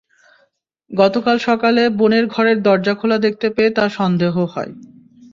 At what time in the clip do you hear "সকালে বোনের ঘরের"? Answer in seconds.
1.39-2.57